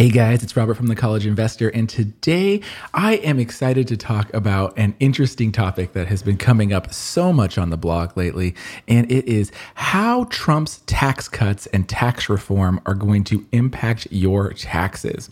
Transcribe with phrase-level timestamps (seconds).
[0.00, 2.62] Hey guys, it's Robert from The College Investor, and today
[2.94, 7.34] I am excited to talk about an interesting topic that has been coming up so
[7.34, 8.54] much on the blog lately,
[8.88, 14.54] and it is how Trump's tax cuts and tax reform are going to impact your
[14.54, 15.28] taxes.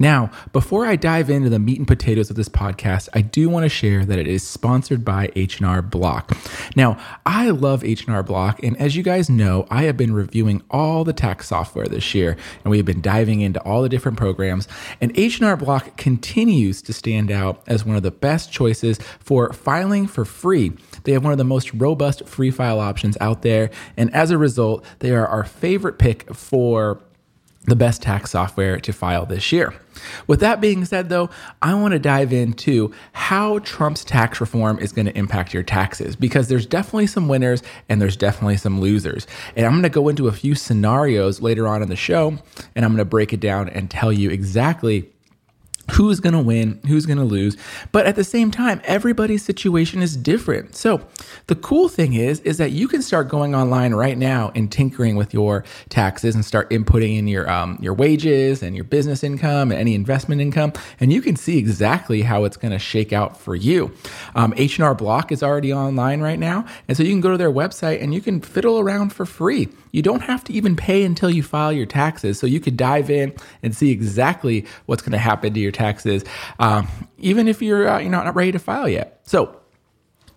[0.00, 3.66] Now, before I dive into the meat and potatoes of this podcast, I do want
[3.66, 6.36] to share that it is sponsored by H&R Block.
[6.74, 11.04] Now, I love H&R Block, and as you guys know, I have been reviewing all
[11.04, 14.18] the tax software this year, and we have been diving into all the different different
[14.18, 14.68] programs,
[15.00, 20.06] and H&R Block continues to stand out as one of the best choices for filing
[20.06, 20.72] for free.
[21.04, 24.38] They have one of the most robust free file options out there, and as a
[24.38, 27.02] result, they are our favorite pick for
[27.68, 29.74] the best tax software to file this year.
[30.26, 34.92] With that being said, though, I want to dive into how Trump's tax reform is
[34.92, 39.26] going to impact your taxes because there's definitely some winners and there's definitely some losers.
[39.56, 42.38] And I'm going to go into a few scenarios later on in the show
[42.74, 45.10] and I'm going to break it down and tell you exactly
[45.98, 47.56] who's going to win, who's going to lose.
[47.90, 50.76] But at the same time, everybody's situation is different.
[50.76, 51.04] So
[51.48, 55.16] the cool thing is, is that you can start going online right now and tinkering
[55.16, 59.72] with your taxes and start inputting in your um, your wages and your business income
[59.72, 63.36] and any investment income, and you can see exactly how it's going to shake out
[63.36, 63.92] for you.
[64.36, 67.50] Um, H&R Block is already online right now, and so you can go to their
[67.50, 69.68] website and you can fiddle around for free.
[69.90, 73.10] You don't have to even pay until you file your taxes, so you could dive
[73.10, 75.87] in and see exactly what's going to happen to your taxes,
[76.58, 76.88] um,
[77.18, 79.20] even if you're uh, you're not ready to file yet.
[79.24, 79.58] So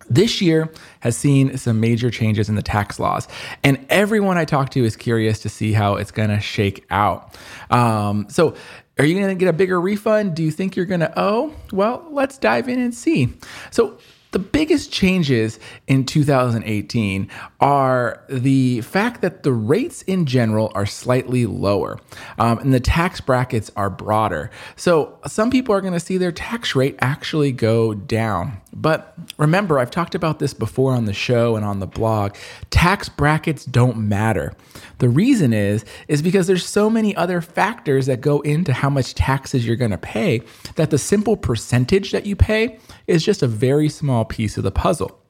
[0.10, 3.28] this year has seen some major changes in the tax laws,
[3.64, 7.36] and everyone I talk to is curious to see how it's going to shake out.
[7.70, 8.56] Um, so,
[9.00, 10.36] are you going to get a bigger refund?
[10.36, 11.54] Do you think you're going to owe?
[11.72, 13.34] Well, let's dive in and see.
[13.72, 13.98] So,
[14.32, 21.46] the biggest changes in 2018 are the fact that the rates in general are slightly
[21.46, 22.00] lower
[22.40, 24.50] um, and the tax brackets are broader.
[24.78, 28.62] So some people are going to see their tax rate actually go down.
[28.74, 32.36] But remember, I've talked about this before on the show and on the blog.
[32.70, 34.54] Tax brackets don't matter.
[35.00, 39.14] The reason is is because there's so many other factors that go into how much
[39.14, 40.42] taxes you're going to pay
[40.76, 44.72] that the simple percentage that you pay is just a very small piece of the
[44.72, 45.22] puzzle.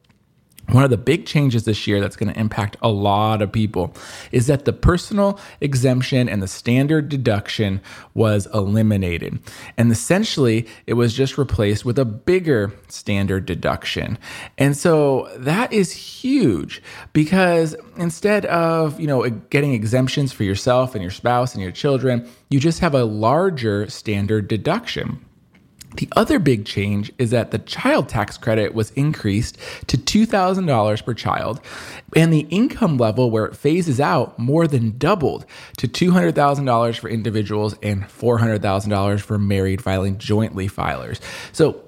[0.69, 3.94] One of the big changes this year that's going to impact a lot of people
[4.31, 7.81] is that the personal exemption and the standard deduction
[8.13, 9.40] was eliminated.
[9.75, 14.18] And essentially, it was just replaced with a bigger standard deduction.
[14.57, 16.81] And so that is huge
[17.12, 22.29] because instead of, you know, getting exemptions for yourself and your spouse and your children,
[22.50, 25.25] you just have a larger standard deduction.
[25.96, 29.57] The other big change is that the child tax credit was increased
[29.88, 31.59] to $2,000 per child,
[32.16, 35.46] and the income level where it phases out more than doubled
[35.78, 41.19] to $200,000 for individuals and $400,000 for married filing jointly filers.
[41.52, 41.84] So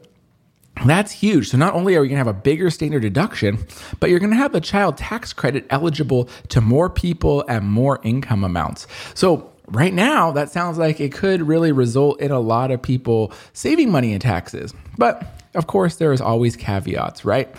[0.85, 1.49] that's huge.
[1.49, 3.59] So not only are you going to have a bigger standard deduction,
[3.99, 7.99] but you're going to have the child tax credit eligible to more people at more
[8.03, 8.87] income amounts.
[9.13, 13.31] So right now, that sounds like it could really result in a lot of people
[13.53, 14.73] saving money in taxes.
[14.97, 15.25] But
[15.55, 17.53] of course, there is always caveats, right?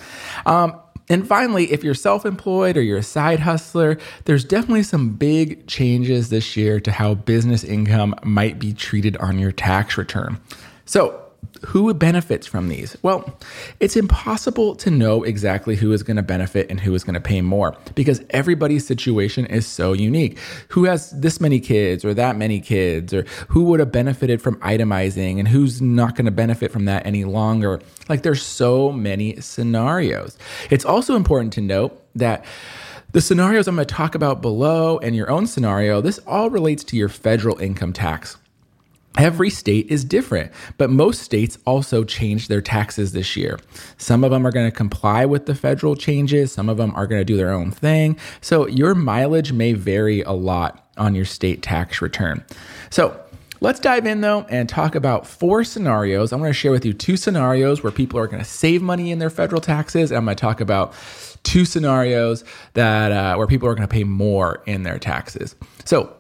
[0.47, 0.79] Um,
[1.09, 5.67] and finally, if you're self employed or you're a side hustler, there's definitely some big
[5.67, 10.41] changes this year to how business income might be treated on your tax return.
[10.87, 11.24] So,
[11.67, 12.97] who benefits from these?
[13.03, 13.39] Well,
[13.81, 17.21] it's impossible to know exactly who is going to benefit and who is going to
[17.21, 20.39] pay more because everybody's situation is so unique.
[20.69, 24.57] Who has this many kids or that many kids, or who would have benefited from
[24.57, 27.81] itemizing and who's not going to benefit from that any longer?
[28.09, 30.37] Like, there's so many scenarios.
[30.71, 32.45] It's also important to note that.
[33.13, 36.83] The scenarios I'm going to talk about below and your own scenario, this all relates
[36.83, 38.37] to your federal income tax.
[39.17, 43.61] Every state is different, but most states also changed their taxes this year.
[43.97, 47.07] Some of them are going to comply with the federal changes, some of them are
[47.07, 48.19] going to do their own thing.
[48.41, 52.45] So your mileage may vary a lot on your state tax return.
[52.91, 53.21] So
[53.61, 56.33] Let's dive in though and talk about four scenarios.
[56.33, 59.11] I'm going to share with you two scenarios where people are going to save money
[59.11, 60.13] in their federal taxes.
[60.13, 60.93] I'm going to talk about
[61.45, 62.45] two scenarios
[62.75, 65.57] that uh, where people are going to pay more in their taxes.
[65.87, 66.15] So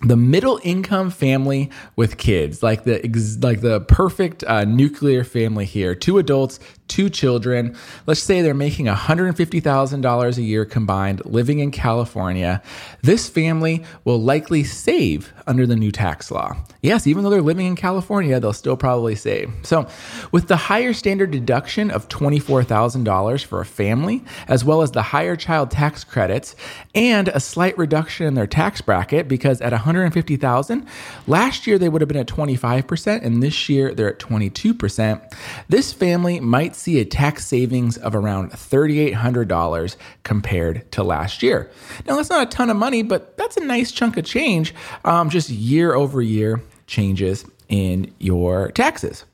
[0.00, 3.00] the middle income family with kids like the
[3.42, 7.76] like the perfect uh, nuclear family here two adults two children.
[8.06, 12.62] Let's say they're making $150,000 a year combined living in California.
[13.02, 16.56] This family will likely save under the new tax law.
[16.82, 19.52] Yes, even though they're living in California, they'll still probably save.
[19.62, 19.88] So,
[20.30, 25.36] with the higher standard deduction of $24,000 for a family, as well as the higher
[25.36, 26.54] child tax credits
[26.94, 30.86] and a slight reduction in their tax bracket because at 150,000,
[31.26, 35.34] last year they would have been at 25% and this year they're at 22%.
[35.68, 41.70] This family might see a tax savings of around $3,800 compared to last year.
[42.06, 45.30] Now, that's not a ton of money, but that's a nice chunk of change, um,
[45.30, 49.24] just year over year changes in your taxes.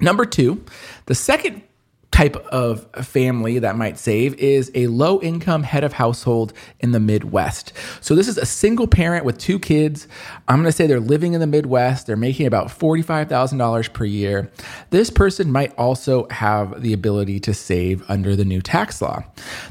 [0.00, 0.62] Number two,
[1.06, 1.62] the second
[2.16, 6.98] type of family that might save is a low income head of household in the
[6.98, 7.74] Midwest.
[8.00, 10.08] So, this is a single parent with two kids.
[10.48, 12.06] I'm going to say they're living in the Midwest.
[12.06, 14.50] They're making about $45,000 per year.
[14.88, 19.22] This person might also have the ability to save under the new tax law.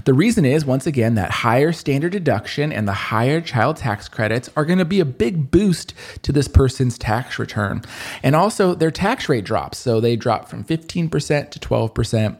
[0.03, 4.51] The reason is, once again, that higher standard deduction and the higher child tax credits
[4.56, 7.81] are going to be a big boost to this person's tax return.
[8.21, 9.80] And also, their tax rate drops.
[9.80, 12.35] So, they drop from 15% to 12%.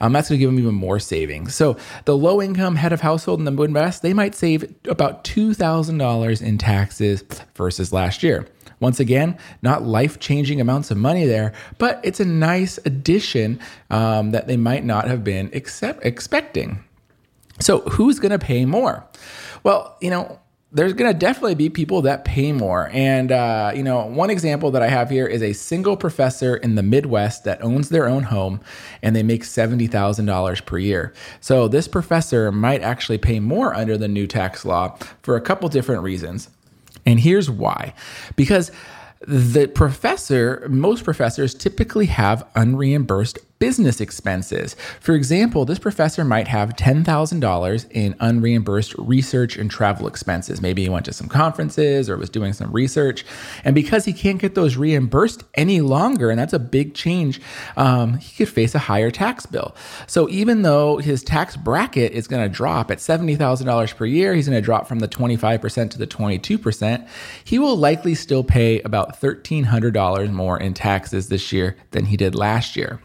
[0.00, 1.54] Um, that's going to give them even more savings.
[1.54, 6.42] So the low income head of household in the Midwest, they might save about $2,000
[6.42, 7.24] in taxes
[7.54, 8.46] versus last year.
[8.80, 13.58] Once again, not life changing amounts of money there, but it's a nice addition
[13.90, 16.84] um, that they might not have been accept- expecting.
[17.60, 19.04] So, who's going to pay more?
[19.64, 20.38] Well, you know,
[20.70, 22.90] there's going to definitely be people that pay more.
[22.92, 26.74] And, uh, you know, one example that I have here is a single professor in
[26.74, 28.60] the Midwest that owns their own home
[29.02, 31.14] and they make $70,000 per year.
[31.40, 35.70] So this professor might actually pay more under the new tax law for a couple
[35.70, 36.50] different reasons.
[37.06, 37.94] And here's why
[38.36, 38.70] because
[39.26, 44.76] the professor, most professors typically have unreimbursed business expenses.
[45.00, 50.60] For example, this professor might have $10,000 in unreimbursed research and travel expenses.
[50.60, 53.24] Maybe he went to some conferences or was doing some research.
[53.64, 57.40] And because he can't get those reimbursed any longer, and that's a big change,
[57.76, 59.74] um, he could face a higher tax bill.
[60.06, 64.48] So even though his tax bracket is going to drop at $70,000 per year, he's
[64.48, 67.08] going to drop from the 25% to the 22%,
[67.44, 72.34] he will likely still pay about $1,300 more in taxes this year than he did
[72.34, 73.00] last year.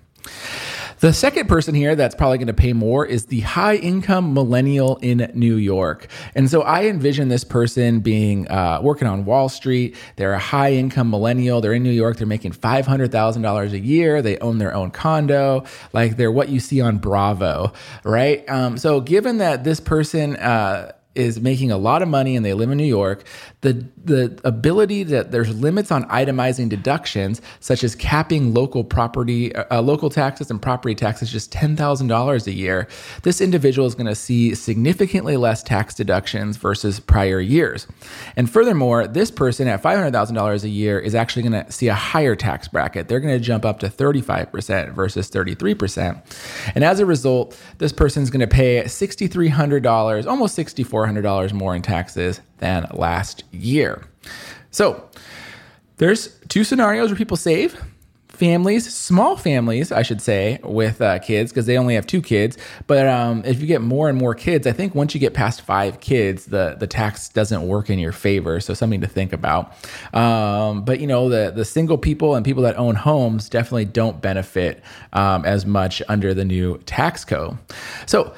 [1.04, 4.96] The second person here that's probably going to pay more is the high income millennial
[5.02, 6.08] in New York.
[6.34, 9.98] And so I envision this person being uh, working on Wall Street.
[10.16, 11.60] They're a high income millennial.
[11.60, 12.16] They're in New York.
[12.16, 14.22] They're making $500,000 a year.
[14.22, 15.66] They own their own condo.
[15.92, 17.74] Like they're what you see on Bravo,
[18.06, 18.48] right?
[18.50, 22.54] Um, so given that this person, uh, is making a lot of money and they
[22.54, 23.24] live in New York,
[23.62, 29.81] the the ability that there's limits on itemizing deductions, such as capping local property, uh,
[29.81, 32.88] local taxes and property taxes, just ten thousand dollars a year.
[33.21, 37.88] This individual is going to see significantly less tax deductions versus prior years.
[38.36, 41.71] And furthermore, this person at five hundred thousand dollars a year is actually going to
[41.71, 43.07] see a higher tax bracket.
[43.07, 46.18] They're going to jump up to thirty five percent versus thirty three percent.
[46.74, 50.56] And as a result, this person is going to pay sixty three hundred dollars, almost
[50.56, 54.03] sixty four $400 more in taxes than last year.
[54.71, 55.09] So
[55.97, 57.81] there's two scenarios where people save.
[58.29, 62.57] Families, small families, I should say, with uh, kids, because they only have two kids.
[62.88, 65.61] But um, if you get more and more kids, I think once you get past
[65.61, 68.59] five kids, the the tax doesn't work in your favor.
[68.59, 69.71] So something to think about.
[70.15, 74.19] Um, but you know, the the single people and people that own homes definitely don't
[74.19, 74.83] benefit
[75.13, 77.60] um, as much under the new tax code.
[78.07, 78.33] So,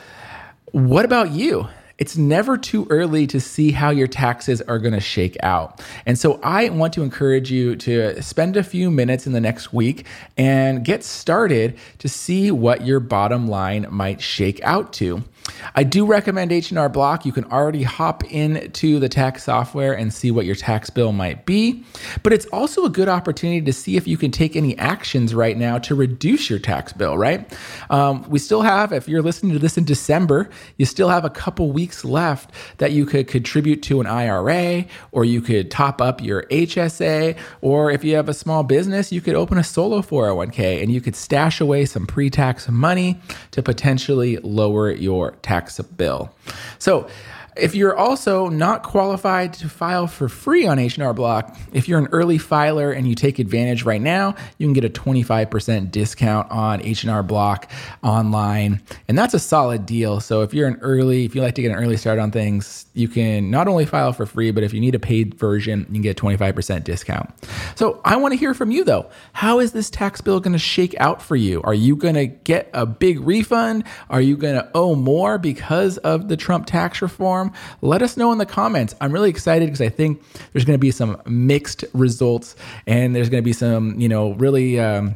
[0.74, 1.70] what about you?
[1.98, 5.82] It's never too early to see how your taxes are going to shake out.
[6.06, 9.74] And so I want to encourage you to spend a few minutes in the next
[9.74, 10.06] week
[10.38, 15.24] and get started to see what your bottom line might shake out to.
[15.76, 17.26] I do recommend H&R Block.
[17.26, 21.46] You can already hop into the tax software and see what your tax bill might
[21.46, 21.84] be,
[22.24, 25.58] but it's also a good opportunity to see if you can take any actions right
[25.58, 27.52] now to reduce your tax bill, right?
[27.90, 31.30] Um, we still have, if you're listening to this in December, you still have a
[31.30, 36.22] couple weeks left that you could contribute to an IRA or you could top up
[36.22, 40.82] your HSA, or if you have a small business, you could open a solo 401k
[40.82, 43.20] and you could stash away some pre tax money
[43.52, 46.32] to potentially lower your tax a bill.
[46.80, 47.08] So,
[47.56, 52.10] If you're also not qualified to file for free on H&R Block, if you're an
[52.12, 56.82] early filer and you take advantage right now, you can get a 25% discount on
[56.82, 57.72] H&R Block
[58.04, 58.82] online.
[59.08, 60.20] And that's a solid deal.
[60.20, 62.88] So if you're an early, if you like to get an early start on things,
[62.94, 65.94] you can not only file for free, but if you need a paid version, you
[65.94, 67.30] can get a 25% discount.
[67.76, 69.10] So I want to hear from you though.
[69.34, 71.62] How is this tax bill going to shake out for you?
[71.64, 73.86] Are you going to get a big refund?
[74.10, 77.45] Are you going to owe more because of the Trump tax reform?
[77.82, 78.96] Let us know in the comments.
[79.02, 80.24] I'm really excited because I think
[80.54, 82.56] there's going to be some mixed results
[82.88, 84.80] and there's going to be some, you know, really.
[84.80, 85.16] Um,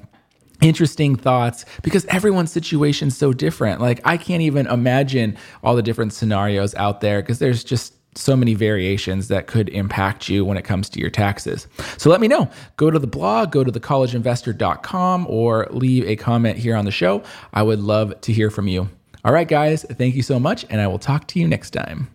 [0.61, 3.79] interesting thoughts because everyone's situation is so different.
[3.79, 8.35] Like I can't even imagine all the different scenarios out there because there's just so
[8.35, 11.67] many variations that could impact you when it comes to your taxes.
[11.97, 12.49] So let me know.
[12.77, 17.23] Go to the blog, go to thecollegeinvestor.com or leave a comment here on the show.
[17.53, 18.89] I would love to hear from you.
[19.23, 22.09] All right, guys, thank you so much, and I will talk to you next time.